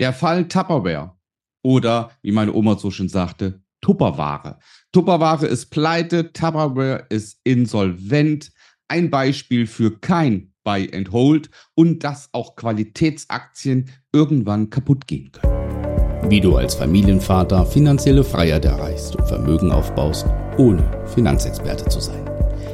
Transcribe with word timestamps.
Der 0.00 0.14
Fall 0.14 0.48
Tupperware 0.48 1.12
oder, 1.62 2.10
wie 2.22 2.32
meine 2.32 2.54
Oma 2.54 2.78
so 2.78 2.90
schön 2.90 3.10
sagte, 3.10 3.60
Tupperware. 3.82 4.58
Tupperware 4.92 5.46
ist 5.46 5.66
pleite, 5.66 6.32
Tupperware 6.32 7.04
ist 7.10 7.38
insolvent. 7.44 8.50
Ein 8.88 9.10
Beispiel 9.10 9.66
für 9.66 9.98
kein 10.00 10.54
Buy 10.64 10.90
and 10.94 11.12
Hold 11.12 11.50
und 11.74 12.02
dass 12.02 12.30
auch 12.32 12.56
Qualitätsaktien 12.56 13.90
irgendwann 14.10 14.70
kaputt 14.70 15.06
gehen 15.06 15.32
können. 15.32 16.30
Wie 16.30 16.40
du 16.40 16.56
als 16.56 16.74
Familienvater 16.74 17.66
finanzielle 17.66 18.24
Freiheit 18.24 18.64
erreichst 18.64 19.16
und 19.16 19.28
Vermögen 19.28 19.70
aufbaust, 19.70 20.24
ohne 20.56 20.82
Finanzexperte 21.08 21.86
zu 21.90 22.00
sein. 22.00 22.24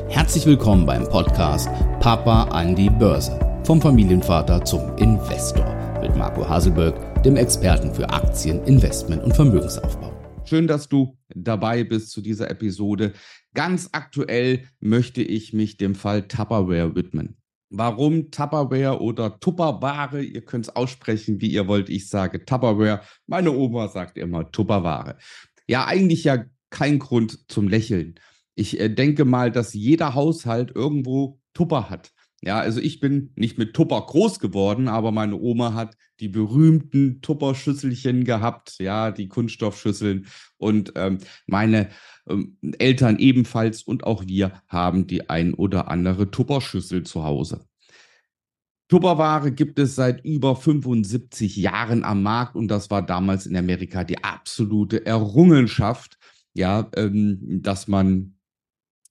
Herzlich 0.08 0.46
willkommen 0.46 0.86
beim 0.86 1.08
Podcast 1.08 1.68
Papa 1.98 2.44
an 2.44 2.76
die 2.76 2.90
Börse. 2.90 3.40
Vom 3.64 3.80
Familienvater 3.80 4.64
zum 4.64 4.96
Investor 4.98 5.75
Marco 6.16 6.48
Haselberg 6.48 7.22
dem 7.24 7.36
Experten 7.36 7.94
für 7.94 8.08
Aktien, 8.08 8.64
Investment 8.64 9.22
und 9.22 9.36
Vermögensaufbau. 9.36 10.12
Schön, 10.44 10.66
dass 10.66 10.88
du 10.88 11.18
dabei 11.34 11.84
bist 11.84 12.10
zu 12.10 12.22
dieser 12.22 12.50
Episode. 12.50 13.12
Ganz 13.52 13.90
aktuell 13.92 14.64
möchte 14.80 15.20
ich 15.20 15.52
mich 15.52 15.76
dem 15.76 15.94
Fall 15.94 16.26
Tupperware 16.26 16.94
widmen. 16.94 17.36
Warum 17.68 18.30
Tupperware 18.30 19.02
oder 19.02 19.38
Tupperware? 19.40 20.22
Ihr 20.22 20.42
könnt 20.42 20.68
es 20.68 20.74
aussprechen, 20.74 21.42
wie 21.42 21.48
ihr 21.48 21.68
wollt. 21.68 21.90
Ich 21.90 22.08
sage 22.08 22.46
Tupperware. 22.46 23.02
Meine 23.26 23.50
Oma 23.50 23.88
sagt 23.88 24.16
immer 24.16 24.50
Tupperware. 24.50 25.18
Ja, 25.68 25.84
eigentlich 25.84 26.24
ja 26.24 26.44
kein 26.70 26.98
Grund 26.98 27.50
zum 27.50 27.68
Lächeln. 27.68 28.14
Ich 28.54 28.80
äh, 28.80 28.88
denke 28.88 29.26
mal, 29.26 29.52
dass 29.52 29.74
jeder 29.74 30.14
Haushalt 30.14 30.72
irgendwo 30.74 31.40
Tupper 31.52 31.90
hat. 31.90 32.12
Ja, 32.42 32.58
also 32.58 32.80
ich 32.80 33.00
bin 33.00 33.32
nicht 33.34 33.58
mit 33.58 33.74
Tupper 33.74 34.00
groß 34.02 34.40
geworden, 34.40 34.88
aber 34.88 35.10
meine 35.10 35.36
Oma 35.36 35.72
hat 35.72 35.96
die 36.20 36.28
berühmten 36.28 37.20
Tupper-Schüsselchen 37.22 38.24
gehabt, 38.24 38.76
ja, 38.78 39.10
die 39.10 39.28
Kunststoffschüsseln. 39.28 40.26
Und 40.58 40.92
ähm, 40.96 41.18
meine 41.46 41.88
ähm, 42.28 42.58
Eltern 42.78 43.18
ebenfalls 43.18 43.82
und 43.82 44.04
auch 44.04 44.26
wir 44.26 44.62
haben 44.68 45.06
die 45.06 45.30
ein 45.30 45.54
oder 45.54 45.88
andere 45.88 46.30
Tupper-Schüssel 46.30 47.04
zu 47.04 47.24
Hause. 47.24 47.66
Tupperware 48.88 49.50
gibt 49.50 49.78
es 49.80 49.96
seit 49.96 50.24
über 50.24 50.54
75 50.54 51.56
Jahren 51.56 52.04
am 52.04 52.22
Markt 52.22 52.54
und 52.54 52.68
das 52.68 52.90
war 52.90 53.04
damals 53.04 53.46
in 53.46 53.56
Amerika 53.56 54.04
die 54.04 54.22
absolute 54.22 55.04
Errungenschaft, 55.04 56.18
ja, 56.54 56.88
ähm, 56.94 57.62
dass 57.62 57.88
man 57.88 58.35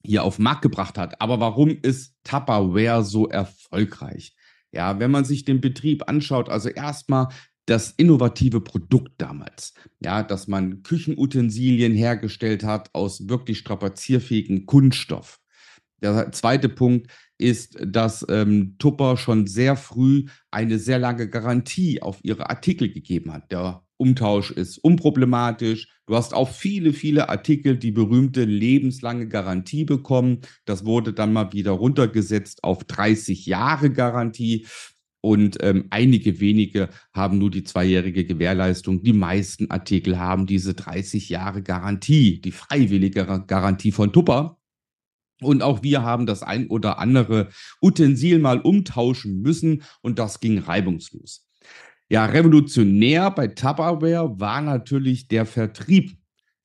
hier 0.06 0.24
auf 0.24 0.36
den 0.36 0.44
Markt 0.44 0.62
gebracht 0.62 0.98
hat. 0.98 1.20
Aber 1.20 1.40
warum 1.40 1.70
ist 1.82 2.14
Tupperware 2.24 3.04
so 3.04 3.28
erfolgreich? 3.28 4.34
Ja, 4.72 4.98
wenn 4.98 5.10
man 5.10 5.24
sich 5.24 5.44
den 5.44 5.60
Betrieb 5.60 6.08
anschaut, 6.08 6.48
also 6.48 6.68
erstmal 6.68 7.28
das 7.66 7.90
innovative 7.90 8.60
Produkt 8.60 9.12
damals, 9.18 9.74
ja, 10.00 10.22
dass 10.22 10.46
man 10.46 10.82
Küchenutensilien 10.82 11.92
hergestellt 11.92 12.62
hat 12.62 12.94
aus 12.94 13.28
wirklich 13.28 13.58
strapazierfähigen 13.58 14.66
Kunststoff. 14.66 15.40
Der 16.02 16.30
zweite 16.32 16.68
Punkt 16.68 17.10
ist, 17.38 17.76
dass 17.80 18.24
ähm, 18.28 18.76
Tupper 18.78 19.16
schon 19.16 19.46
sehr 19.46 19.76
früh 19.76 20.26
eine 20.50 20.78
sehr 20.78 20.98
lange 20.98 21.28
Garantie 21.28 22.02
auf 22.02 22.18
ihre 22.22 22.50
Artikel 22.50 22.92
gegeben 22.92 23.32
hat. 23.32 23.50
Der 23.50 23.85
Umtausch 23.98 24.50
ist 24.50 24.78
unproblematisch. 24.78 25.88
Du 26.06 26.14
hast 26.14 26.34
auch 26.34 26.50
viele, 26.50 26.92
viele 26.92 27.28
Artikel 27.28 27.76
die 27.78 27.90
berühmte 27.90 28.44
lebenslange 28.44 29.26
Garantie 29.28 29.84
bekommen. 29.84 30.40
Das 30.64 30.84
wurde 30.84 31.12
dann 31.12 31.32
mal 31.32 31.52
wieder 31.52 31.72
runtergesetzt 31.72 32.62
auf 32.62 32.84
30 32.84 33.46
Jahre 33.46 33.90
Garantie. 33.90 34.66
Und 35.22 35.56
ähm, 35.60 35.86
einige 35.90 36.38
wenige 36.40 36.88
haben 37.12 37.38
nur 37.38 37.50
die 37.50 37.64
zweijährige 37.64 38.24
Gewährleistung. 38.24 39.02
Die 39.02 39.12
meisten 39.12 39.70
Artikel 39.70 40.18
haben 40.18 40.46
diese 40.46 40.74
30 40.74 41.30
Jahre 41.30 41.62
Garantie, 41.62 42.40
die 42.40 42.52
freiwillige 42.52 43.44
Garantie 43.46 43.92
von 43.92 44.12
Tupper. 44.12 44.58
Und 45.40 45.62
auch 45.62 45.82
wir 45.82 46.02
haben 46.02 46.26
das 46.26 46.42
ein 46.42 46.68
oder 46.68 46.98
andere 46.98 47.48
Utensil 47.82 48.38
mal 48.38 48.60
umtauschen 48.60 49.42
müssen 49.42 49.82
und 50.00 50.18
das 50.18 50.40
ging 50.40 50.58
reibungslos. 50.58 51.45
Ja, 52.08 52.26
revolutionär 52.26 53.30
bei 53.32 53.48
Tupperware 53.48 54.38
war 54.38 54.60
natürlich 54.60 55.26
der 55.26 55.44
Vertrieb. 55.44 56.16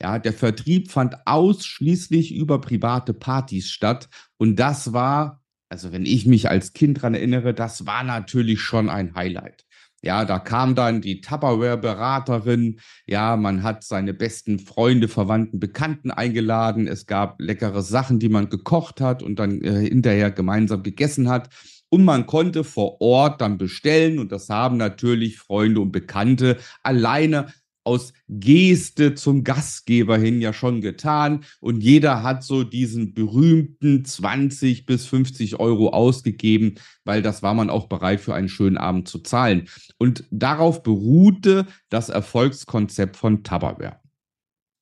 Ja, 0.02 0.19
der 0.19 0.34
Vertrieb 0.34 0.91
fand 0.91 1.16
ausschließlich 1.25 2.35
über 2.35 2.62
private 2.62 3.13
Partys 3.13 3.69
statt. 3.69 4.07
Und 4.38 4.57
das 4.57 4.94
war, 4.94 5.41
also 5.69 5.91
wenn 5.91 6.06
ich 6.06 6.25
mich 6.25 6.50
als 6.50 6.74
Kind 6.74 6.97
daran 6.97 7.16
erinnere, 7.16 7.53
das 7.53 7.85
war 7.85 8.03
natürlich 8.03 8.62
schon 8.62 8.90
ein 8.90 9.16
Highlight. 9.16 9.66
Ja, 10.03 10.25
da 10.25 10.40
kam 10.40 10.74
dann 10.74 11.02
die 11.02 11.22
Tupperware-Beraterin. 11.22 12.79
Ja, 13.06 13.35
man 13.35 13.62
hat 13.62 13.84
seine 13.84 14.16
besten 14.16 14.58
Freunde, 14.58 15.08
Verwandten, 15.08 15.59
Bekannten 15.59 16.09
eingeladen. 16.09 16.88
Es 16.88 17.06
gab 17.06 17.40
leckere 17.40 17.84
Sachen, 17.84 18.18
die 18.18 18.29
man 18.29 18.50
gekocht 18.50 19.00
hat 19.00 19.22
und 19.22 19.38
dann 19.38 19.62
äh, 19.62 19.88
hinterher 19.88 20.31
gemeinsam 20.31 20.81
gegessen 20.81 21.29
hat. 21.29 21.50
Und 21.94 22.06
man 22.06 22.25
konnte 22.25 22.63
vor 22.63 23.02
Ort 23.02 23.41
dann 23.41 23.57
bestellen 23.57 24.18
und 24.18 24.31
das 24.31 24.47
haben 24.50 24.78
natürlich 24.78 25.40
Freunde 25.40 25.81
und 25.81 25.91
Bekannte 25.91 26.57
alleine 26.84 27.47
aus 27.84 28.13
Geste 28.29 29.16
zum 29.16 29.44
Gastgeber 29.44 30.18
hin 30.18 30.40
ja 30.40 30.53
schon 30.53 30.81
getan. 30.81 31.44
Und 31.59 31.81
jeder 31.81 32.24
hat 32.24 32.44
so 32.44 32.63
diesen 32.63 33.13
berühmten 33.13 34.06
20 34.06 34.85
bis 34.85 35.06
50 35.06 35.59
Euro 35.59 35.90
ausgegeben, 35.90 36.75
weil 37.03 37.22
das 37.22 37.44
war 37.44 37.53
man 37.53 37.69
auch 37.69 37.88
bereit 37.88 38.22
für 38.22 38.35
einen 38.35 38.50
schönen 38.50 38.78
Abend 38.78 39.08
zu 39.08 39.19
zahlen. 39.19 39.68
Und 39.97 40.23
darauf 40.31 40.84
beruhte 40.84 41.66
das 41.90 42.09
Erfolgskonzept 42.09 43.18
von 43.18 43.44
Tupperware. 43.44 44.00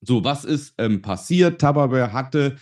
So, 0.02 0.24
was 0.24 0.46
ist 0.46 0.76
ähm, 0.78 1.02
passiert? 1.02 1.60
Tupperware 1.60 2.14
hatte 2.14 2.58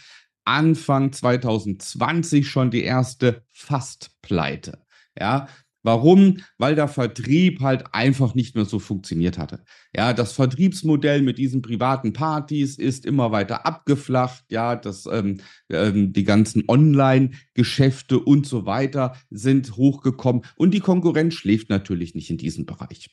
Anfang 0.47 1.11
2020 1.11 2.47
schon 2.47 2.71
die 2.71 2.83
erste 2.83 3.43
Fastpleite. 3.51 4.79
Ja, 5.19 5.47
Warum? 5.87 6.41
Weil 6.57 6.75
der 6.75 6.89
Vertrieb 6.89 7.61
halt 7.61 7.85
einfach 7.93 8.35
nicht 8.35 8.55
mehr 8.55 8.65
so 8.65 8.77
funktioniert 8.77 9.37
hatte. 9.37 9.63
Ja, 9.95 10.11
das 10.11 10.33
Vertriebsmodell 10.33 11.21
mit 11.21 11.37
diesen 11.37 11.61
privaten 11.61 12.11
Partys 12.11 12.77
ist 12.77 13.05
immer 13.05 13.31
weiter 13.31 13.65
abgeflacht. 13.65 14.43
Ja, 14.49 14.75
das, 14.75 15.05
ähm, 15.09 15.39
ähm, 15.69 16.11
die 16.11 16.25
ganzen 16.25 16.65
Online-Geschäfte 16.67 18.19
und 18.19 18.45
so 18.45 18.65
weiter 18.65 19.15
sind 19.29 19.77
hochgekommen 19.77 20.41
und 20.57 20.73
die 20.73 20.81
Konkurrenz 20.81 21.35
schläft 21.35 21.69
natürlich 21.69 22.15
nicht 22.15 22.29
in 22.29 22.37
diesem 22.37 22.65
Bereich. 22.65 23.09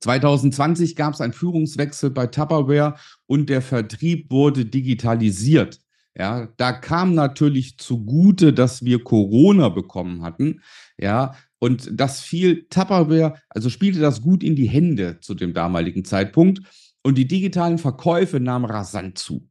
2020 0.00 0.96
gab 0.96 1.12
es 1.12 1.20
einen 1.20 1.34
Führungswechsel 1.34 2.08
bei 2.08 2.26
Tupperware 2.26 2.94
und 3.26 3.50
der 3.50 3.60
Vertrieb 3.60 4.30
wurde 4.30 4.64
digitalisiert. 4.64 5.80
Ja, 6.16 6.48
da 6.56 6.72
kam 6.72 7.14
natürlich 7.14 7.78
zugute, 7.78 8.52
dass 8.52 8.84
wir 8.84 9.02
Corona 9.04 9.68
bekommen 9.68 10.22
hatten. 10.22 10.60
Ja, 10.98 11.34
und 11.58 11.88
das 11.92 12.20
fiel 12.20 12.66
Tupperware, 12.68 13.34
also 13.48 13.70
spielte 13.70 14.00
das 14.00 14.22
gut 14.22 14.42
in 14.42 14.56
die 14.56 14.68
Hände 14.68 15.18
zu 15.20 15.34
dem 15.34 15.54
damaligen 15.54 16.04
Zeitpunkt. 16.04 16.60
Und 17.02 17.16
die 17.16 17.26
digitalen 17.26 17.78
Verkäufe 17.78 18.40
nahmen 18.40 18.66
rasant 18.66 19.16
zu. 19.16 19.48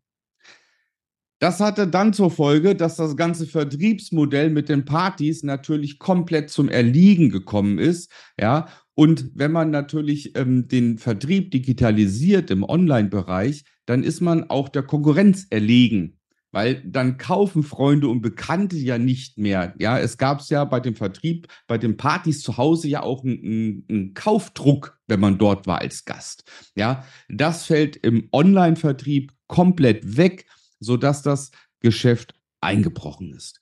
Das 1.40 1.62
hatte 1.62 1.88
dann 1.88 2.12
zur 2.12 2.30
Folge, 2.32 2.76
dass 2.76 2.98
das 2.98 3.16
ganze 3.16 3.48
Vertriebsmodell 3.48 4.50
mit 4.50 4.68
den 4.68 4.84
Partys 4.84 5.42
natürlich 5.42 5.98
komplett 5.98 6.50
zum 6.50 6.68
Erliegen 6.68 7.30
gekommen 7.30 7.80
ist. 7.80 8.12
Ja, 8.40 8.68
und 8.94 9.32
wenn 9.34 9.54
man 9.54 9.72
natürlich 9.72 10.36
ähm, 10.36 10.68
den 10.68 10.98
Vertrieb 10.98 11.52
digitalisiert 11.52 12.52
im 12.52 12.64
Online-Bereich, 12.64 13.64
dann 13.86 14.04
ist 14.04 14.20
man 14.20 14.50
auch 14.50 14.68
der 14.68 14.84
Konkurrenz 14.84 15.48
erlegen. 15.50 16.19
Weil 16.52 16.82
dann 16.84 17.18
kaufen 17.18 17.62
Freunde 17.62 18.08
und 18.08 18.22
Bekannte 18.22 18.76
ja 18.78 18.98
nicht 18.98 19.38
mehr. 19.38 19.76
Ja, 19.78 20.00
es 20.00 20.18
gab 20.18 20.40
es 20.40 20.50
ja 20.50 20.66
bei 20.66 20.80
dem 20.80 20.96
Vertrieb, 20.96 21.48
bei 21.68 21.78
den 21.78 21.96
Partys 21.96 22.42
zu 22.42 22.58
Hause 22.58 22.88
ja 22.88 23.04
auch 23.04 23.24
einen, 23.24 23.86
einen 23.88 24.14
Kaufdruck, 24.16 25.00
wenn 25.08 25.20
man 25.20 25.38
dort 25.38 25.68
war 25.68 25.80
als 25.80 26.06
Gast. 26.06 26.44
Ja, 26.76 27.06
das 27.28 27.66
fällt 27.66 27.98
im 27.98 28.30
Online-Vertrieb 28.32 29.32
komplett 29.48 30.18
weg, 30.18 30.46
sodass 30.80 31.22
das 31.22 31.52
Geschäft 31.82 32.34
eingebrochen 32.62 33.34
ist. 33.34 33.62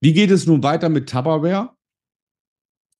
Wie 0.00 0.12
geht 0.12 0.30
es 0.30 0.46
nun 0.46 0.62
weiter 0.62 0.88
mit 0.88 1.08
Tupperware? 1.08 1.76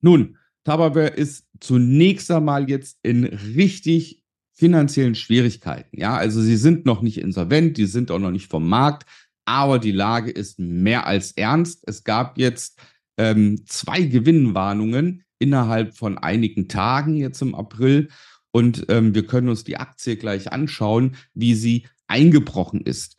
Nun, 0.00 0.36
Tupperware 0.64 1.08
ist 1.08 1.46
zunächst 1.60 2.30
einmal 2.30 2.68
jetzt 2.68 2.98
in 3.02 3.24
richtig 3.24 4.22
finanziellen 4.58 5.14
Schwierigkeiten. 5.14 6.00
Ja, 6.00 6.16
also 6.16 6.42
sie 6.42 6.56
sind 6.56 6.84
noch 6.84 7.00
nicht 7.00 7.18
insolvent, 7.18 7.76
die 7.76 7.86
sind 7.86 8.10
auch 8.10 8.18
noch 8.18 8.32
nicht 8.32 8.50
vom 8.50 8.68
Markt, 8.68 9.06
aber 9.44 9.78
die 9.78 9.92
Lage 9.92 10.32
ist 10.32 10.58
mehr 10.58 11.06
als 11.06 11.30
ernst. 11.32 11.84
Es 11.86 12.02
gab 12.02 12.38
jetzt 12.38 12.80
ähm, 13.16 13.64
zwei 13.66 14.02
Gewinnwarnungen 14.02 15.22
innerhalb 15.38 15.96
von 15.96 16.18
einigen 16.18 16.66
Tagen 16.66 17.14
jetzt 17.14 17.40
im 17.40 17.54
April 17.54 18.08
und 18.50 18.86
ähm, 18.88 19.14
wir 19.14 19.26
können 19.26 19.48
uns 19.48 19.62
die 19.62 19.76
Aktie 19.76 20.16
gleich 20.16 20.50
anschauen, 20.50 21.14
wie 21.34 21.54
sie 21.54 21.86
eingebrochen 22.08 22.80
ist. 22.80 23.16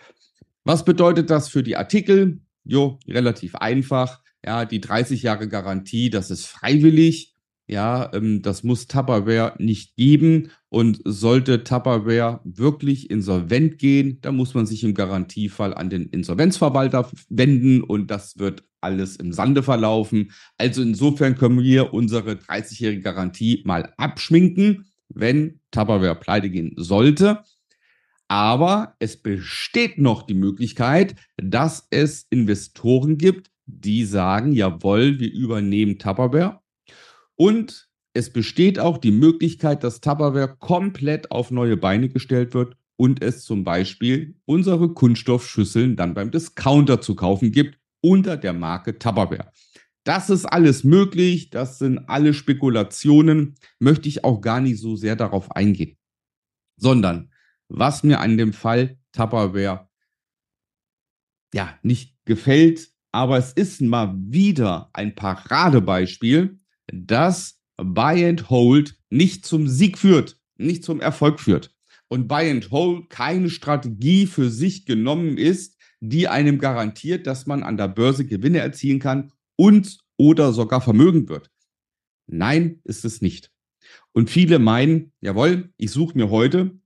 Was 0.66 0.84
bedeutet 0.84 1.30
das 1.30 1.48
für 1.48 1.64
die 1.64 1.78
Artikel? 1.78 2.42
Jo, 2.66 3.00
relativ 3.08 3.56
einfach. 3.56 4.22
Ja, 4.46 4.66
die 4.66 4.82
30 4.82 5.24
Jahre 5.24 5.48
Garantie, 5.48 6.10
das 6.10 6.32
ist 6.32 6.48
freiwillig. 6.48 7.34
Ja, 7.70 8.12
ähm, 8.14 8.42
das 8.42 8.64
muss 8.64 8.88
Tupperware 8.88 9.54
nicht 9.60 9.96
geben. 9.96 10.50
Und 10.70 11.02
sollte 11.04 11.64
Tupperware 11.64 12.42
wirklich 12.44 13.10
insolvent 13.10 13.80
gehen, 13.80 14.20
dann 14.22 14.36
muss 14.36 14.54
man 14.54 14.68
sich 14.68 14.84
im 14.84 14.94
Garantiefall 14.94 15.74
an 15.74 15.90
den 15.90 16.06
Insolvenzverwalter 16.10 17.10
wenden 17.30 17.82
und 17.82 18.12
das 18.12 18.38
wird 18.38 18.64
alles 18.80 19.16
im 19.16 19.34
Sande 19.34 19.64
verlaufen. 19.64 20.32
Also 20.58 20.84
insofern 20.84 21.36
können 21.36 21.62
wir 21.62 21.92
unsere 21.94 22.34
30-jährige 22.34 23.02
Garantie 23.02 23.64
mal 23.66 23.94
abschminken, 23.98 24.86
wenn 25.10 25.60
Tupperware 25.72 26.16
pleite 26.16 26.52
gehen 26.52 26.74
sollte. 26.78 27.44
Aber 28.28 28.96
es 29.00 29.18
besteht 29.18 29.98
noch 29.98 30.24
die 30.24 30.36
Möglichkeit, 30.36 31.16
dass 31.38 31.88
es 31.90 32.28
Investoren 32.30 33.18
gibt, 33.18 33.50
die 33.66 34.06
sagen, 34.06 34.52
jawohl, 34.52 35.20
wir 35.20 35.32
übernehmen 35.32 35.98
Tupperware. 35.98 36.59
Und 37.40 37.90
es 38.14 38.34
besteht 38.34 38.80
auch 38.80 38.98
die 38.98 39.14
Möglichkeit, 39.14 39.86
dass 39.86 40.02
Tupperware 40.02 40.58
komplett 40.60 41.32
auf 41.32 41.52
neue 41.52 41.78
Beine 41.78 42.10
gestellt 42.10 42.54
wird 42.54 42.76
und 42.98 43.24
es 43.24 43.46
zum 43.46 43.64
Beispiel 43.64 44.36
unsere 44.44 44.94
Kunststoffschüsseln 44.94 45.96
dann 45.96 46.14
beim 46.14 46.32
Discounter 46.32 47.00
zu 47.00 47.16
kaufen 47.16 47.54
gibt 47.54 47.80
unter 48.02 48.36
der 48.36 48.52
Marke 48.52 49.00
Tupperware. 49.00 49.54
Das 50.04 50.30
ist 50.30 50.46
alles 50.46 50.84
möglich, 50.84 51.50
das 51.50 51.80
sind 51.80 52.00
alle 52.10 52.34
Spekulationen, 52.34 53.56
möchte 53.80 54.10
ich 54.10 54.26
auch 54.26 54.42
gar 54.42 54.60
nicht 54.60 54.82
so 54.82 54.98
sehr 54.98 55.16
darauf 55.16 55.56
eingehen, 55.56 55.98
sondern 56.76 57.32
was 57.70 58.04
mir 58.04 58.20
an 58.20 58.38
dem 58.38 58.52
Fall 58.52 59.00
Tupperware 59.14 59.88
ja 61.54 61.80
nicht 61.84 62.18
gefällt, 62.26 62.90
aber 63.14 63.38
es 63.38 63.54
ist 63.54 63.80
mal 63.80 64.14
wieder 64.18 64.90
ein 64.92 65.16
Paradebeispiel, 65.16 66.60
dass 66.92 67.60
Buy 67.78 68.26
and 68.26 68.50
Hold 68.50 68.98
nicht 69.10 69.46
zum 69.46 69.68
Sieg 69.68 69.98
führt, 69.98 70.40
nicht 70.58 70.84
zum 70.84 71.02
Erfolg 71.02 71.40
führt. 71.40 71.74
Und 72.08 72.28
Buy 72.28 72.50
and 72.50 72.72
Hold 72.72 73.10
keine 73.10 73.50
Strategie 73.50 74.26
für 74.26 74.50
sich 74.50 74.86
genommen 74.86 75.38
ist, 75.38 75.78
die 76.02 76.28
einem 76.28 76.60
garantiert, 76.60 77.28
dass 77.28 77.46
man 77.46 77.64
an 77.64 77.78
der 77.78 77.88
Börse 77.88 78.26
Gewinne 78.26 78.60
erzielen 78.60 79.00
kann 79.00 79.32
und 79.56 80.00
oder 80.18 80.54
sogar 80.54 80.82
vermögend 80.82 81.30
wird. 81.30 81.52
Nein, 82.28 82.82
ist 82.84 83.06
es 83.06 83.22
nicht. 83.22 83.52
Und 84.12 84.30
viele 84.30 84.60
meinen, 84.60 85.14
jawohl, 85.22 85.74
ich 85.78 85.92
suche 85.92 86.18
mir 86.18 86.30
heute 86.30 86.80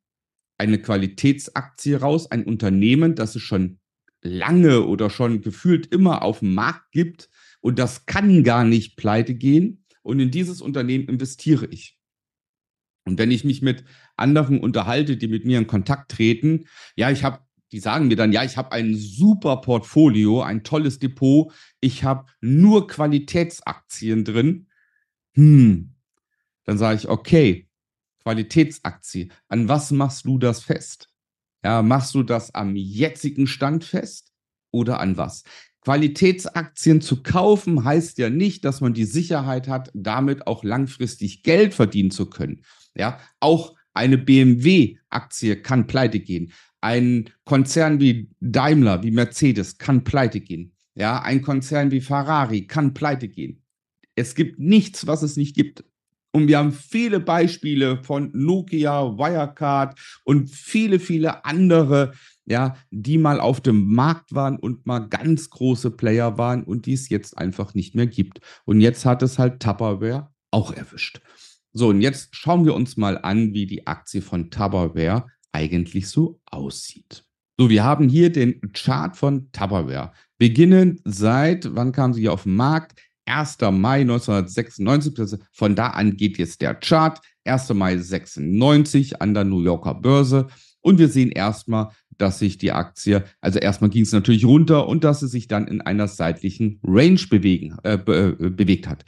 eine 0.58 0.80
Qualitätsaktie 0.80 1.96
raus, 1.96 2.30
ein 2.30 2.46
Unternehmen, 2.46 3.16
das 3.16 3.36
es 3.36 3.42
schon 3.42 3.80
lange 4.22 4.86
oder 4.86 5.10
schon 5.10 5.42
gefühlt 5.42 5.88
immer 5.88 6.22
auf 6.22 6.40
dem 6.40 6.54
Markt 6.54 6.92
gibt 6.92 7.30
und 7.60 7.80
das 7.80 8.06
kann 8.06 8.44
gar 8.44 8.64
nicht 8.64 8.96
pleite 8.96 9.36
gehen 9.36 9.83
und 10.04 10.20
in 10.20 10.32
dieses 10.32 10.62
Unternehmen 10.62 11.08
investiere 11.08 11.66
ich. 11.66 11.98
Und 13.06 13.18
wenn 13.18 13.32
ich 13.32 13.44
mich 13.44 13.62
mit 13.62 13.84
anderen 14.16 14.60
unterhalte, 14.60 15.18
die 15.18 15.28
mit 15.28 15.46
mir 15.46 15.58
in 15.58 15.68
Kontakt 15.68 16.12
treten, 16.12 16.68
ja, 16.96 17.12
ich 17.12 17.24
habe, 17.24 17.40
die 17.72 17.80
sagen 17.80 18.08
mir 18.08 18.16
dann, 18.16 18.32
ja, 18.32 18.44
ich 18.44 18.56
habe 18.56 18.72
ein 18.72 18.96
super 18.96 19.58
Portfolio, 19.58 20.42
ein 20.42 20.64
tolles 20.64 21.00
Depot, 21.00 21.52
ich 21.82 22.04
habe 22.04 22.26
nur 22.40 22.88
Qualitätsaktien 22.88 24.24
drin. 24.24 24.68
Hm, 25.34 25.96
dann 26.64 26.78
sage 26.78 26.98
ich, 26.98 27.10
okay, 27.10 27.68
Qualitätsaktie. 28.24 29.30
An 29.50 29.68
was 29.68 29.92
machst 29.92 30.26
du 30.26 30.38
das 30.38 30.64
fest? 30.64 31.10
Ja, 31.64 31.82
machst 31.82 32.14
du 32.14 32.24
das 32.24 32.54
am 32.54 32.76
jetzigen 32.76 33.48
Stand 33.48 33.84
fest 33.84 34.34
oder 34.72 35.00
an 35.00 35.18
was? 35.18 35.44
Qualitätsaktien 35.84 37.02
zu 37.02 37.24
kaufen 37.24 37.84
heißt 37.84 38.18
ja 38.18 38.30
nicht, 38.30 38.64
dass 38.64 38.82
man 38.82 38.94
die 38.94 39.06
Sicherheit 39.06 39.68
hat, 39.68 39.92
damit 39.94 40.48
auch 40.48 40.64
langfristig 40.64 41.44
Geld 41.44 41.74
verdienen 41.74 42.12
zu 42.12 42.30
können. 42.30 42.62
Ja, 42.96 43.20
auch 43.40 43.76
eine 43.94 44.18
BMW-Aktie 44.18 45.62
kann 45.62 45.88
pleite 45.88 46.20
gehen. 46.20 46.52
Ein 46.82 47.30
Konzern 47.46 48.00
wie 48.00 48.30
Daimler, 48.40 49.04
wie 49.04 49.12
Mercedes 49.12 49.78
kann 49.78 50.04
pleite 50.04 50.42
gehen. 50.42 50.74
Ja, 50.96 51.22
ein 51.22 51.42
Konzern 51.42 51.92
wie 51.92 52.02
Ferrari 52.02 52.68
kann 52.68 52.94
pleite 52.94 53.28
gehen. 53.28 53.62
Es 54.16 54.36
gibt 54.36 54.60
nichts, 54.60 55.08
was 55.08 55.24
es 55.24 55.38
nicht 55.38 55.56
gibt. 55.56 55.84
Und 56.32 56.48
wir 56.48 56.58
haben 56.58 56.72
viele 56.72 57.20
Beispiele 57.20 58.04
von 58.04 58.32
Nokia, 58.34 59.18
Wirecard 59.18 60.00
und 60.24 60.50
viele, 60.50 61.00
viele 61.00 61.46
andere, 61.46 62.14
ja, 62.46 62.76
die 62.92 63.18
mal 63.18 63.40
auf 63.40 63.62
dem 63.62 63.94
Markt 63.94 64.34
waren 64.36 64.58
und 64.58 64.86
mal 64.86 65.00
ganz 65.00 65.50
große 65.50 65.92
Player 65.92 66.38
waren 66.38 66.64
und 66.64 66.86
die 66.86 66.94
es 66.94 67.10
jetzt 67.10 67.38
einfach 67.38 67.74
nicht 67.74 67.96
mehr 67.96 68.08
gibt. 68.08 68.40
Und 68.66 68.82
jetzt 68.82 69.06
hat 69.06 69.22
es 69.24 69.40
halt 69.40 69.62
Tupperware 69.62 70.32
auch 70.52 70.72
erwischt. 70.74 71.22
So, 71.72 71.90
und 71.90 72.02
jetzt 72.02 72.36
schauen 72.36 72.66
wir 72.66 72.76
uns 72.76 72.98
mal 72.98 73.18
an, 73.18 73.54
wie 73.54 73.66
die 73.66 73.88
Aktie 73.88 74.22
von 74.22 74.52
Tupperware 74.52 75.26
eigentlich 75.52 76.08
so 76.08 76.40
aussieht. 76.46 77.24
So, 77.58 77.70
wir 77.70 77.84
haben 77.84 78.10
hier 78.10 78.32
den 78.32 78.62
Chart 78.74 79.16
von 79.16 79.52
Tupperware. 79.52 80.12
Beginnend 80.38 81.02
seit, 81.06 81.76
wann 81.76 81.92
kam 81.92 82.14
sie 82.14 82.22
hier 82.22 82.34
auf 82.34 82.44
den 82.44 82.56
Markt? 82.56 83.00
1. 83.26 83.58
Mai 83.72 84.02
1996, 84.02 85.40
von 85.52 85.76
da 85.76 85.88
an 85.88 86.18
geht 86.18 86.38
jetzt 86.38 86.62
der 86.62 86.76
Chart, 86.76 87.20
1. 87.46 87.74
Mai 87.74 87.98
96 87.98 89.22
an 89.22 89.34
der 89.34 89.44
New 89.46 89.62
Yorker 89.62 89.94
Börse. 89.94 90.48
Und 90.82 91.00
wir 91.00 91.08
sehen 91.08 91.32
erstmal, 91.32 91.90
dass 92.18 92.40
sich 92.40 92.58
die 92.58 92.72
Aktie, 92.72 93.24
also 93.42 93.60
erstmal 93.60 93.90
ging 93.90 94.04
es 94.04 94.12
natürlich 94.12 94.46
runter 94.46 94.88
und 94.88 95.04
dass 95.04 95.20
sie 95.20 95.28
sich 95.28 95.48
dann 95.48 95.68
in 95.68 95.82
einer 95.82 96.08
seitlichen 96.08 96.80
Range 96.84 97.20
bewegen, 97.30 97.78
äh, 97.84 97.98
be 97.98 98.38
äh, 98.40 98.50
bewegt 98.50 98.88
hat. 98.88 99.06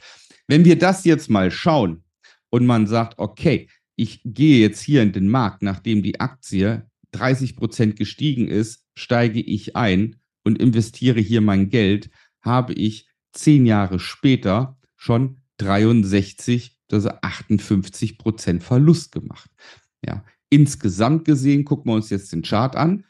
Wenn 0.48 0.64
wir 0.64 0.78
das 0.78 1.04
jetzt 1.04 1.30
mal 1.30 1.50
schauen 1.50 2.04
und 2.50 2.66
man 2.66 2.86
sagt, 2.86 3.18
okay, 3.18 3.68
ich 3.96 4.20
gehe 4.24 4.60
jetzt 4.60 4.80
hier 4.80 5.02
in 5.02 5.12
den 5.12 5.28
Markt, 5.28 5.62
nachdem 5.62 6.02
die 6.02 6.20
Aktie 6.20 6.86
30 7.12 7.56
Prozent 7.56 7.96
gestiegen 7.96 8.48
ist, 8.48 8.84
steige 8.94 9.40
ich 9.40 9.74
ein 9.74 10.16
und 10.44 10.60
investiere 10.60 11.20
hier 11.20 11.40
mein 11.40 11.70
Geld, 11.70 12.10
habe 12.42 12.74
ich 12.74 13.08
zehn 13.32 13.66
Jahre 13.66 13.98
später 13.98 14.78
schon 14.96 15.38
63, 15.58 16.76
also 16.92 17.10
58 17.22 18.18
Prozent 18.18 18.62
Verlust 18.62 19.12
gemacht. 19.12 19.50
Ja, 20.04 20.24
insgesamt 20.50 21.24
gesehen, 21.24 21.64
gucken 21.64 21.90
wir 21.90 21.96
uns 21.96 22.10
jetzt 22.10 22.32
den 22.32 22.42
Chart 22.42 22.76
an. 22.76 23.04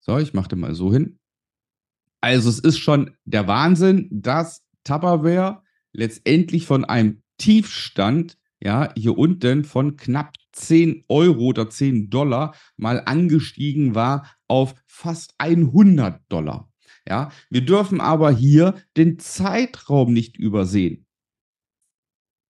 So, 0.00 0.18
ich 0.18 0.34
mache 0.34 0.48
den 0.48 0.60
mal 0.60 0.74
so 0.74 0.92
hin. 0.92 1.18
Also 2.20 2.48
es 2.48 2.58
ist 2.58 2.78
schon 2.78 3.16
der 3.24 3.46
Wahnsinn, 3.46 4.08
dass 4.10 4.64
Tupperware 4.84 5.62
letztendlich 5.92 6.66
von 6.66 6.84
einem 6.84 7.22
Tiefstand, 7.38 8.38
ja, 8.60 8.92
hier 8.96 9.16
unten 9.16 9.64
von 9.64 9.96
knapp 9.96 10.34
10 10.52 11.04
Euro 11.08 11.46
oder 11.46 11.70
10 11.70 12.10
Dollar 12.10 12.54
mal 12.76 13.02
angestiegen 13.04 13.94
war 13.94 14.34
auf 14.48 14.74
fast 14.86 15.34
100 15.38 16.20
Dollar. 16.28 16.68
Ja, 17.08 17.30
wir 17.48 17.64
dürfen 17.64 18.00
aber 18.00 18.30
hier 18.30 18.74
den 18.96 19.18
Zeitraum 19.18 20.12
nicht 20.12 20.36
übersehen. 20.36 21.06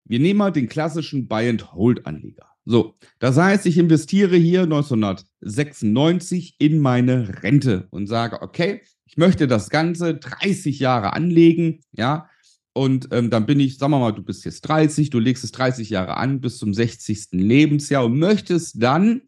Wir 0.06 0.20
nehmen 0.20 0.38
mal 0.38 0.52
den 0.52 0.70
klassischen 0.70 1.28
Buy-and-Hold-Anleger. 1.28 2.47
So, 2.70 2.96
das 3.20 3.38
heißt, 3.38 3.66
ich 3.66 3.78
investiere 3.78 4.36
hier 4.36 4.64
1996 4.64 6.56
in 6.60 6.80
meine 6.80 7.42
Rente 7.42 7.88
und 7.92 8.08
sage, 8.08 8.42
okay, 8.42 8.82
ich 9.06 9.16
möchte 9.16 9.48
das 9.48 9.70
Ganze 9.70 10.16
30 10.16 10.78
Jahre 10.80 11.14
anlegen, 11.14 11.80
ja, 11.94 12.30
und 12.74 13.08
ähm, 13.12 13.30
dann 13.30 13.46
bin 13.46 13.62
ich, 13.62 13.78
sagen 13.78 13.94
wir 13.94 14.00
mal, 14.00 14.12
du 14.12 14.22
bist 14.22 14.44
jetzt 14.44 14.62
30, 14.62 15.10
du 15.10 15.20
legst 15.20 15.46
es 15.46 15.54
30 15.54 15.90
Jahre 15.90 16.18
an 16.18 16.42
bis 16.42 16.58
zum 16.58 16.74
60. 16.74 17.30
Lebensjahr 17.32 18.04
und 18.04 18.20
möchtest 18.20 18.84
dann 18.84 19.22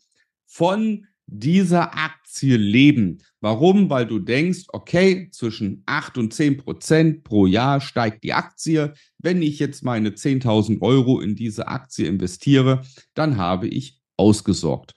von 0.46 1.08
dieser 1.26 1.96
Aktie 1.98 2.19
leben. 2.58 3.20
Warum? 3.42 3.90
Weil 3.90 4.06
du 4.06 4.20
denkst, 4.20 4.66
okay, 4.70 5.30
zwischen 5.32 5.84
8 5.86 6.18
und 6.18 6.34
10 6.34 6.58
Prozent 6.58 7.24
pro 7.24 7.46
Jahr 7.46 7.82
steigt 7.82 8.24
die 8.24 8.34
Aktie. 8.34 8.94
Wenn 9.18 9.42
ich 9.42 9.60
jetzt 9.60 9.84
meine 9.84 10.12
10.000 10.12 10.82
Euro 10.82 11.20
in 11.20 11.36
diese 11.36 11.68
Aktie 11.68 12.08
investiere, 12.08 12.82
dann 13.14 13.38
habe 13.38 13.68
ich 13.68 14.00
ausgesorgt. 14.18 14.96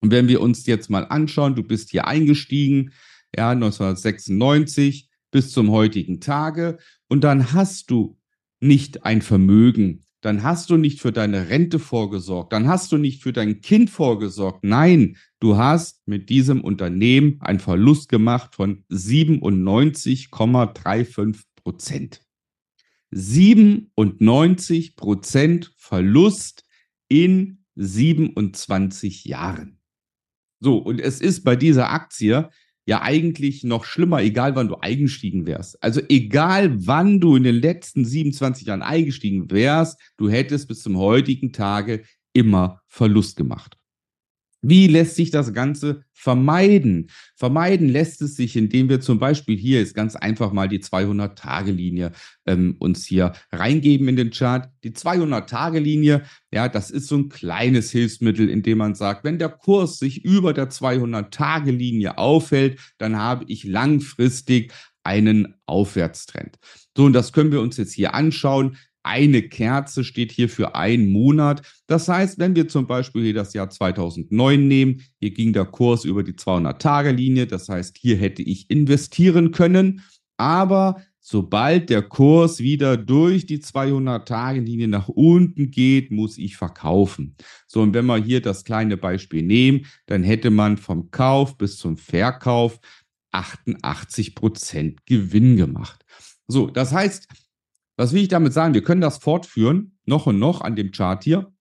Und 0.00 0.10
wenn 0.10 0.28
wir 0.28 0.40
uns 0.40 0.66
jetzt 0.66 0.90
mal 0.90 1.04
anschauen, 1.04 1.54
du 1.54 1.62
bist 1.62 1.90
hier 1.90 2.06
eingestiegen, 2.06 2.92
ja, 3.36 3.50
1996 3.50 5.08
bis 5.30 5.52
zum 5.52 5.70
heutigen 5.70 6.20
Tage 6.20 6.78
und 7.08 7.22
dann 7.24 7.52
hast 7.52 7.90
du 7.90 8.18
nicht 8.60 9.04
ein 9.04 9.22
Vermögen, 9.22 10.04
dann 10.22 10.42
hast 10.42 10.70
du 10.70 10.78
nicht 10.78 11.00
für 11.00 11.12
deine 11.12 11.50
Rente 11.50 11.78
vorgesorgt, 11.78 12.52
dann 12.52 12.66
hast 12.68 12.90
du 12.92 12.96
nicht 12.96 13.22
für 13.22 13.32
dein 13.32 13.60
Kind 13.60 13.90
vorgesorgt. 13.90 14.64
Nein, 14.64 15.16
du 15.40 15.58
hast 15.58 16.00
mit 16.06 16.30
diesem 16.30 16.62
Unternehmen 16.62 17.36
einen 17.40 17.60
Verlust 17.60 18.08
gemacht 18.08 18.54
von 18.54 18.84
97,35 18.88 21.42
Prozent. 21.56 22.22
97 23.10 24.96
Prozent 24.96 25.74
Verlust 25.76 26.64
in 27.08 27.64
27 27.74 29.24
Jahren. 29.24 29.80
So, 30.60 30.78
und 30.78 31.00
es 31.00 31.20
ist 31.20 31.42
bei 31.42 31.56
dieser 31.56 31.90
Aktie 31.90 32.48
ja 32.86 33.02
eigentlich 33.02 33.64
noch 33.64 33.84
schlimmer, 33.84 34.22
egal 34.22 34.56
wann 34.56 34.68
du 34.68 34.76
eingestiegen 34.76 35.46
wärst. 35.46 35.82
Also 35.82 36.00
egal 36.08 36.86
wann 36.86 37.20
du 37.20 37.36
in 37.36 37.44
den 37.44 37.54
letzten 37.54 38.04
27 38.04 38.66
Jahren 38.66 38.82
eingestiegen 38.82 39.50
wärst, 39.50 40.00
du 40.16 40.28
hättest 40.28 40.68
bis 40.68 40.82
zum 40.82 40.96
heutigen 40.96 41.52
Tage 41.52 42.02
immer 42.32 42.80
Verlust 42.88 43.36
gemacht. 43.36 43.76
Wie 44.64 44.86
lässt 44.86 45.16
sich 45.16 45.32
das 45.32 45.52
Ganze 45.52 46.04
vermeiden? 46.12 47.10
Vermeiden 47.34 47.88
lässt 47.88 48.22
es 48.22 48.36
sich, 48.36 48.56
indem 48.56 48.88
wir 48.88 49.00
zum 49.00 49.18
Beispiel 49.18 49.56
hier 49.58 49.82
ist 49.82 49.94
ganz 49.94 50.14
einfach 50.14 50.52
mal 50.52 50.68
die 50.68 50.78
200-Tage-Linie 50.78 52.12
ähm, 52.46 52.76
uns 52.78 53.04
hier 53.04 53.32
reingeben 53.50 54.06
in 54.06 54.14
den 54.14 54.30
Chart. 54.30 54.70
Die 54.84 54.92
200-Tage-Linie, 54.92 56.22
ja, 56.52 56.68
das 56.68 56.92
ist 56.92 57.08
so 57.08 57.16
ein 57.16 57.28
kleines 57.28 57.90
Hilfsmittel, 57.90 58.48
indem 58.48 58.78
man 58.78 58.94
sagt, 58.94 59.24
wenn 59.24 59.40
der 59.40 59.48
Kurs 59.48 59.98
sich 59.98 60.24
über 60.24 60.52
der 60.52 60.70
200-Tage-Linie 60.70 62.16
aufhält, 62.16 62.78
dann 62.98 63.16
habe 63.16 63.44
ich 63.48 63.64
langfristig 63.64 64.72
einen 65.02 65.56
Aufwärtstrend. 65.66 66.58
So, 66.96 67.06
und 67.06 67.14
das 67.14 67.32
können 67.32 67.50
wir 67.50 67.60
uns 67.60 67.76
jetzt 67.78 67.94
hier 67.94 68.14
anschauen 68.14 68.76
eine 69.02 69.42
Kerze 69.42 70.04
steht 70.04 70.32
hier 70.32 70.48
für 70.48 70.74
einen 70.74 71.10
Monat. 71.10 71.62
Das 71.86 72.08
heißt, 72.08 72.38
wenn 72.38 72.54
wir 72.54 72.68
zum 72.68 72.86
Beispiel 72.86 73.24
hier 73.24 73.34
das 73.34 73.52
Jahr 73.52 73.70
2009 73.70 74.66
nehmen, 74.66 75.02
hier 75.18 75.30
ging 75.30 75.52
der 75.52 75.64
Kurs 75.64 76.04
über 76.04 76.22
die 76.22 76.34
200-Tage-Linie, 76.34 77.46
das 77.46 77.68
heißt, 77.68 77.98
hier 77.98 78.16
hätte 78.16 78.42
ich 78.42 78.70
investieren 78.70 79.50
können, 79.50 80.02
aber 80.36 81.02
sobald 81.20 81.88
der 81.88 82.02
Kurs 82.02 82.58
wieder 82.58 82.96
durch 82.96 83.46
die 83.46 83.60
200-Tage-Linie 83.60 84.88
nach 84.88 85.08
unten 85.08 85.70
geht, 85.70 86.10
muss 86.10 86.36
ich 86.36 86.56
verkaufen. 86.56 87.36
So, 87.66 87.80
und 87.80 87.94
wenn 87.94 88.06
wir 88.06 88.16
hier 88.16 88.42
das 88.42 88.64
kleine 88.64 88.96
Beispiel 88.96 89.42
nehmen, 89.42 89.86
dann 90.06 90.22
hätte 90.22 90.50
man 90.50 90.76
vom 90.76 91.10
Kauf 91.10 91.56
bis 91.56 91.76
zum 91.76 91.96
Verkauf 91.96 92.80
88 93.30 94.34
Prozent 94.34 95.06
Gewinn 95.06 95.56
gemacht. 95.56 96.04
So, 96.48 96.68
das 96.68 96.92
heißt, 96.92 97.28
was 97.96 98.12
will 98.12 98.22
ich 98.22 98.28
damit 98.28 98.52
sagen? 98.52 98.74
Wir 98.74 98.82
können 98.82 99.00
das 99.00 99.18
fortführen, 99.18 99.98
noch 100.04 100.26
und 100.26 100.38
noch 100.38 100.60
an 100.60 100.76
dem 100.76 100.92
Chart 100.92 101.22
hier. 101.22 101.52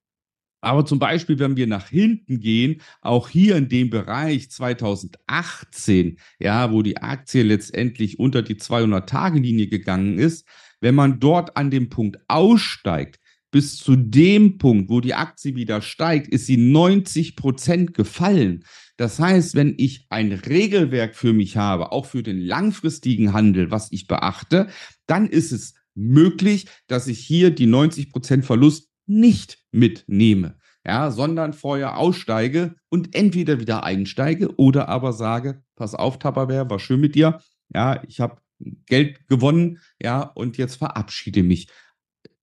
Aber 0.61 0.85
zum 0.85 0.99
Beispiel, 0.99 1.39
wenn 1.39 1.57
wir 1.57 1.65
nach 1.65 1.89
hinten 1.89 2.39
gehen, 2.39 2.81
auch 3.01 3.29
hier 3.29 3.55
in 3.55 3.67
dem 3.67 3.89
Bereich 3.89 4.51
2018, 4.51 6.19
ja, 6.39 6.71
wo 6.71 6.83
die 6.83 6.97
Aktie 6.97 7.41
letztendlich 7.41 8.19
unter 8.19 8.43
die 8.43 8.55
200-Tage-Linie 8.55 9.67
gegangen 9.67 10.19
ist, 10.19 10.47
wenn 10.79 10.93
man 10.93 11.19
dort 11.19 11.57
an 11.57 11.71
dem 11.71 11.89
Punkt 11.89 12.19
aussteigt, 12.27 13.19
bis 13.49 13.77
zu 13.77 13.95
dem 13.95 14.59
Punkt, 14.59 14.89
wo 14.89 15.01
die 15.01 15.15
Aktie 15.15 15.55
wieder 15.55 15.81
steigt, 15.81 16.27
ist 16.27 16.45
sie 16.45 16.57
90 16.57 17.35
Prozent 17.35 17.93
gefallen. 17.93 18.63
Das 18.97 19.19
heißt, 19.19 19.55
wenn 19.55 19.73
ich 19.77 20.05
ein 20.09 20.31
Regelwerk 20.31 21.15
für 21.15 21.33
mich 21.33 21.57
habe, 21.57 21.91
auch 21.91 22.05
für 22.05 22.23
den 22.23 22.39
langfristigen 22.39 23.33
Handel, 23.33 23.71
was 23.71 23.91
ich 23.91 24.07
beachte, 24.07 24.67
dann 25.07 25.27
ist 25.27 25.51
es 25.51 25.73
möglich, 25.95 26.67
dass 26.87 27.07
ich 27.07 27.19
hier 27.19 27.51
die 27.51 27.67
90% 27.67 28.43
Verlust 28.43 28.89
nicht 29.05 29.59
mitnehme, 29.71 30.57
ja, 30.85 31.11
sondern 31.11 31.53
vorher 31.53 31.97
aussteige 31.97 32.75
und 32.89 33.15
entweder 33.15 33.59
wieder 33.59 33.83
einsteige 33.83 34.55
oder 34.57 34.89
aber 34.89 35.13
sage, 35.13 35.63
pass 35.75 35.95
auf, 35.95 36.19
Tupperware, 36.19 36.69
war 36.69 36.79
schön 36.79 37.01
mit 37.01 37.15
dir, 37.15 37.39
ja, 37.73 38.01
ich 38.07 38.19
habe 38.19 38.41
Geld 38.85 39.27
gewonnen, 39.27 39.79
ja, 40.01 40.21
und 40.21 40.57
jetzt 40.57 40.75
verabschiede 40.75 41.43
mich 41.43 41.67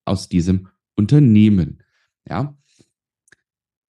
aus 0.05 0.29
diesem 0.29 0.69
Unternehmen, 0.97 1.83
ja. 2.29 2.55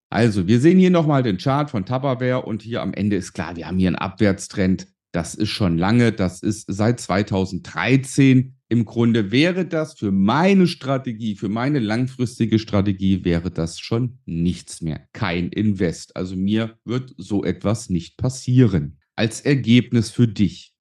Also, 0.08 0.46
wir 0.46 0.60
sehen 0.60 0.78
hier 0.78 0.90
nochmal 0.90 1.22
den 1.22 1.36
Chart 1.36 1.70
von 1.70 1.84
Tupperware 1.84 2.42
und 2.42 2.62
hier 2.62 2.80
am 2.80 2.94
Ende 2.94 3.16
ist 3.16 3.32
klar, 3.32 3.56
wir 3.56 3.66
haben 3.66 3.78
hier 3.78 3.88
einen 3.88 3.96
Abwärtstrend. 3.96 4.86
Das 5.12 5.34
ist 5.34 5.50
schon 5.50 5.78
lange, 5.78 6.12
das 6.12 6.42
ist 6.42 6.66
seit 6.68 7.00
2013 7.00 8.55
im 8.68 8.84
Grunde 8.84 9.30
wäre 9.30 9.64
das 9.64 9.94
für 9.94 10.10
meine 10.10 10.66
Strategie, 10.66 11.36
für 11.36 11.48
meine 11.48 11.78
langfristige 11.78 12.58
Strategie, 12.58 13.24
wäre 13.24 13.50
das 13.50 13.78
schon 13.78 14.18
nichts 14.24 14.80
mehr. 14.80 15.06
Kein 15.12 15.50
Invest. 15.50 16.16
Also 16.16 16.34
mir 16.34 16.76
wird 16.84 17.14
so 17.16 17.44
etwas 17.44 17.90
nicht 17.90 18.16
passieren. 18.16 18.98
Als 19.14 19.40
Ergebnis 19.40 20.10
für 20.10 20.26
dich. 20.26 20.74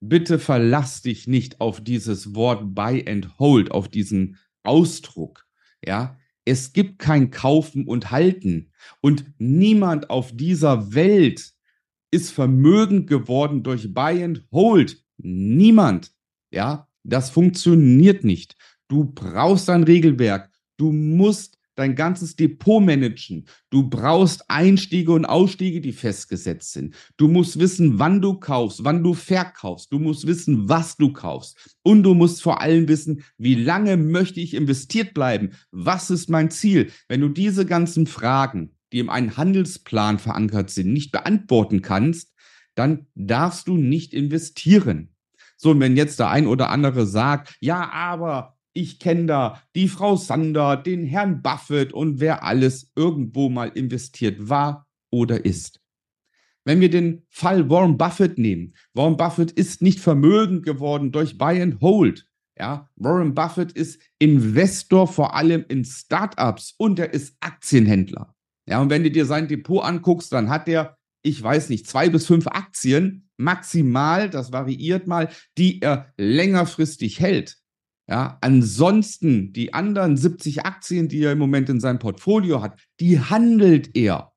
Bitte 0.00 0.38
verlass 0.38 1.02
dich 1.02 1.26
nicht 1.26 1.60
auf 1.60 1.82
dieses 1.82 2.34
Wort 2.34 2.74
Buy 2.74 3.04
and 3.06 3.38
Hold, 3.38 3.70
auf 3.70 3.88
diesen 3.88 4.36
Ausdruck. 4.62 5.46
Ja, 5.84 6.18
es 6.46 6.72
gibt 6.72 6.98
kein 6.98 7.30
Kaufen 7.30 7.86
und 7.86 8.10
Halten. 8.10 8.72
Und 9.02 9.26
niemand 9.38 10.08
auf 10.08 10.34
dieser 10.34 10.94
Welt 10.94 11.52
ist 12.10 12.30
vermögend 12.30 13.08
geworden 13.08 13.62
durch 13.62 13.92
Buy 13.92 14.22
and 14.22 14.44
Hold. 14.52 15.02
Niemand. 15.18 16.12
Ja, 16.50 16.88
das 17.08 17.30
funktioniert 17.30 18.24
nicht. 18.24 18.56
Du 18.88 19.04
brauchst 19.04 19.70
ein 19.70 19.84
Regelwerk. 19.84 20.50
Du 20.76 20.92
musst 20.92 21.56
dein 21.76 21.94
ganzes 21.94 22.36
Depot 22.36 22.82
managen. 22.82 23.46
Du 23.70 23.88
brauchst 23.88 24.50
Einstiege 24.50 25.12
und 25.12 25.26
Ausstiege, 25.26 25.80
die 25.80 25.92
festgesetzt 25.92 26.72
sind. 26.72 26.94
Du 27.16 27.28
musst 27.28 27.58
wissen, 27.58 27.98
wann 27.98 28.20
du 28.20 28.34
kaufst, 28.34 28.82
wann 28.82 29.04
du 29.04 29.14
verkaufst. 29.14 29.92
Du 29.92 29.98
musst 29.98 30.26
wissen, 30.26 30.68
was 30.68 30.96
du 30.96 31.12
kaufst. 31.12 31.76
Und 31.82 32.02
du 32.02 32.14
musst 32.14 32.42
vor 32.42 32.60
allem 32.60 32.88
wissen, 32.88 33.22
wie 33.38 33.54
lange 33.54 33.96
möchte 33.96 34.40
ich 34.40 34.54
investiert 34.54 35.14
bleiben? 35.14 35.50
Was 35.70 36.10
ist 36.10 36.30
mein 36.30 36.50
Ziel? 36.50 36.90
Wenn 37.08 37.20
du 37.20 37.28
diese 37.28 37.66
ganzen 37.66 38.06
Fragen, 38.06 38.74
die 38.92 39.00
in 39.00 39.10
einem 39.10 39.36
Handelsplan 39.36 40.18
verankert 40.18 40.70
sind, 40.70 40.92
nicht 40.92 41.12
beantworten 41.12 41.82
kannst, 41.82 42.32
dann 42.74 43.06
darfst 43.14 43.68
du 43.68 43.76
nicht 43.76 44.14
investieren. 44.14 45.15
So, 45.56 45.70
und 45.70 45.80
wenn 45.80 45.96
jetzt 45.96 46.18
der 46.18 46.30
ein 46.30 46.46
oder 46.46 46.70
andere 46.70 47.06
sagt, 47.06 47.56
ja, 47.60 47.90
aber 47.90 48.56
ich 48.72 48.98
kenne 48.98 49.26
da 49.26 49.62
die 49.74 49.88
Frau 49.88 50.16
Sander, 50.16 50.76
den 50.76 51.04
Herrn 51.04 51.42
Buffett 51.42 51.92
und 51.92 52.20
wer 52.20 52.44
alles 52.44 52.92
irgendwo 52.94 53.48
mal 53.48 53.68
investiert 53.68 54.48
war 54.48 54.86
oder 55.10 55.44
ist. 55.44 55.80
Wenn 56.64 56.80
wir 56.80 56.90
den 56.90 57.22
Fall 57.30 57.70
Warren 57.70 57.96
Buffett 57.96 58.38
nehmen, 58.38 58.74
Warren 58.92 59.16
Buffett 59.16 59.52
ist 59.52 59.82
nicht 59.82 60.00
vermögend 60.00 60.64
geworden 60.64 61.12
durch 61.12 61.38
Buy 61.38 61.62
and 61.62 61.80
Hold. 61.80 62.26
Ja, 62.58 62.90
Warren 62.96 63.34
Buffett 63.34 63.72
ist 63.72 64.00
Investor 64.18 65.06
vor 65.06 65.34
allem 65.34 65.64
in 65.68 65.84
Startups 65.84 66.74
und 66.76 66.98
er 66.98 67.14
ist 67.14 67.36
Aktienhändler. 67.40 68.34
Ja, 68.68 68.80
und 68.80 68.90
wenn 68.90 69.04
du 69.04 69.10
dir 69.10 69.26
sein 69.26 69.46
Depot 69.46 69.84
anguckst, 69.84 70.32
dann 70.32 70.50
hat 70.50 70.68
er, 70.68 70.95
ich 71.26 71.42
weiß 71.42 71.68
nicht, 71.70 71.86
zwei 71.86 72.08
bis 72.08 72.26
fünf 72.26 72.46
Aktien 72.46 73.28
maximal, 73.36 74.30
das 74.30 74.52
variiert 74.52 75.06
mal, 75.06 75.28
die 75.58 75.82
er 75.82 76.12
längerfristig 76.16 77.20
hält. 77.20 77.58
Ja, 78.08 78.38
ansonsten 78.40 79.52
die 79.52 79.74
anderen 79.74 80.16
70 80.16 80.64
Aktien, 80.64 81.08
die 81.08 81.22
er 81.22 81.32
im 81.32 81.38
Moment 81.38 81.68
in 81.68 81.80
seinem 81.80 81.98
Portfolio 81.98 82.62
hat, 82.62 82.78
die 83.00 83.18
handelt 83.18 83.96
er. 83.96 84.32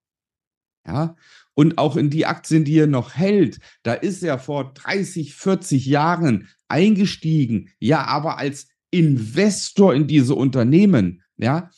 Ja, 0.87 1.15
und 1.53 1.77
auch 1.77 1.95
in 1.95 2.09
die 2.09 2.25
Aktien, 2.25 2.65
die 2.65 2.79
er 2.79 2.87
noch 2.87 3.15
hält, 3.15 3.59
da 3.83 3.93
ist 3.93 4.23
er 4.23 4.39
vor 4.39 4.73
30, 4.73 5.35
40 5.35 5.85
Jahren 5.85 6.47
eingestiegen, 6.67 7.69
ja, 7.79 8.05
aber 8.05 8.39
als 8.39 8.69
Investor 8.89 9.93
in 9.93 10.07
diese 10.07 10.33
Unternehmen, 10.33 11.21
ja, 11.37 11.69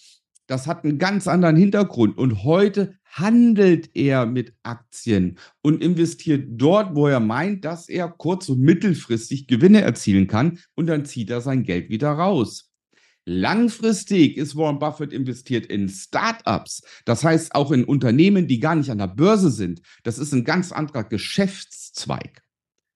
das 0.48 0.68
hat 0.68 0.84
einen 0.84 0.98
ganz 0.98 1.28
anderen 1.28 1.56
Hintergrund. 1.56 2.18
Und 2.18 2.44
heute 2.44 2.96
handelt 3.12 3.90
er 3.96 4.26
mit 4.26 4.54
Aktien 4.64 5.38
und 5.62 5.82
investiert 5.82 6.46
dort, 6.50 6.96
wo 6.96 7.08
er 7.08 7.20
meint, 7.20 7.66
dass 7.66 7.90
er 7.90 8.08
kurz- 8.10 8.50
und 8.50 8.62
mittelfristig 8.62 9.48
Gewinne 9.48 9.82
erzielen 9.82 10.28
kann 10.28 10.60
und 10.76 10.88
dann 10.88 11.06
zieht 11.06 11.30
er 11.30 11.42
sein 11.42 11.64
Geld 11.64 11.90
wieder 11.90 12.12
raus. 12.12 12.72
Langfristig 13.26 14.36
ist 14.38 14.56
Warren 14.56 14.80
Buffett 14.80 15.14
investiert 15.14 15.68
in 15.68 15.90
Startups, 15.90 16.82
das 17.06 17.24
heißt 17.24 17.54
auch 17.54 17.72
in 17.72 17.84
Unternehmen, 17.84 18.48
die 18.48 18.60
gar 18.60 18.76
nicht 18.76 18.90
an 18.90 18.98
der 18.98 19.08
Börse 19.08 19.52
sind. 19.52 19.82
Das 20.04 20.18
ist 20.18 20.34
ein 20.34 20.44
ganz 20.44 20.72
anderer 20.72 21.04
Geschäftszweig. 21.04 22.42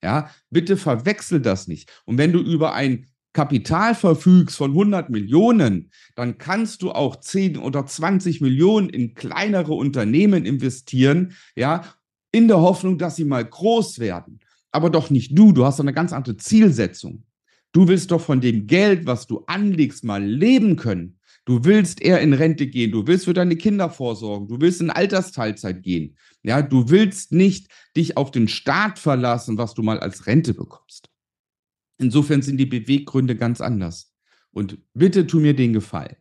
Ja, 0.04 0.30
bitte 0.50 0.78
verwechsel 0.78 1.42
das 1.42 1.68
nicht. 1.68 1.92
Und 2.06 2.18
wenn 2.18 2.32
du 2.32 2.40
über 2.40 2.74
ein 2.74 3.08
Kapital 3.36 3.96
verfügst 3.96 4.56
von 4.56 4.72
100 4.72 5.10
Millionen, 5.10 5.92
dann 6.16 6.38
kannst 6.38 6.82
du 6.82 6.92
auch 6.92 7.18
10 7.18 7.58
oder 7.58 7.86
20 7.86 8.40
Millionen 8.40 8.90
in 8.90 9.14
kleinere 9.14 9.74
Unternehmen 9.74 10.46
investieren, 10.46 11.34
ja, 11.54 11.84
in 12.32 12.48
der 12.48 12.62
Hoffnung, 12.62 12.98
dass 12.98 13.18
sie 13.18 13.26
mal 13.26 13.44
groß 13.44 14.00
werden. 14.00 14.40
Aber 14.72 14.90
doch 14.90 15.10
nicht 15.10 15.38
du, 15.38 15.52
du 15.52 15.66
hast 15.66 15.82
eine 15.82 15.92
ganz 15.92 16.14
andere 16.14 16.38
Zielsetzung. 16.38 17.26
Du 17.74 17.90
willst 17.90 18.12
doch 18.12 18.22
von 18.22 18.40
dem 18.40 18.68
Geld, 18.68 19.06
was 19.06 19.28
du 19.28 19.44
anlegst, 19.48 20.06
mal 20.06 20.24
leben 20.24 20.78
können. 20.78 21.20
Du 21.44 21.66
willst 21.66 22.02
eher 22.02 22.22
in 22.22 22.32
Rente 22.32 22.68
gehen, 22.68 22.92
du 22.92 23.06
willst 23.06 23.26
für 23.26 23.34
deine 23.34 23.58
Kinder 23.58 23.90
vorsorgen, 23.90 24.48
du 24.48 24.62
willst 24.62 24.80
in 24.80 24.90
Altersteilzeit 24.90 25.84
gehen. 25.84 26.16
Ja, 26.42 26.62
du 26.62 26.90
willst 26.90 27.34
nicht 27.34 27.68
dich 27.98 28.16
auf 28.16 28.32
den 28.32 28.48
Staat 28.48 28.98
verlassen, 28.98 29.58
was 29.58 29.74
du 29.74 29.84
mal 29.84 30.00
als 30.00 30.26
Rente 30.26 30.54
bekommst. 30.54 31.10
Insofern 31.98 32.42
sind 32.42 32.58
die 32.58 32.66
Beweggründe 32.66 33.36
ganz 33.36 33.62
anders. 33.62 34.14
Und 34.52 34.80
bitte 34.94 35.28
tu 35.28 35.40
mir 35.40 35.56
den 35.56 35.74
Gefallen. 35.74 36.16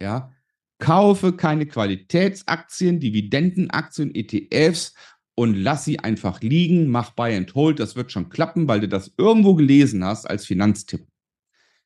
Ja, 0.00 0.32
kaufe 0.78 1.32
keine 1.32 1.66
Qualitätsaktien, 1.66 3.00
Dividendenaktien, 3.00 4.14
ETFs 4.14 4.94
und 5.34 5.54
lass 5.54 5.84
sie 5.84 6.00
einfach 6.00 6.40
liegen, 6.40 6.88
mach 6.88 7.12
Buy 7.12 7.34
and 7.36 7.54
Hold, 7.54 7.78
das 7.80 7.96
wird 7.96 8.12
schon 8.12 8.28
klappen, 8.28 8.68
weil 8.68 8.80
du 8.80 8.88
das 8.88 9.12
irgendwo 9.16 9.54
gelesen 9.54 10.04
hast 10.04 10.28
als 10.28 10.46
Finanztipp. 10.46 11.06